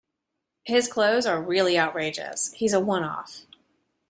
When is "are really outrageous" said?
1.27-2.53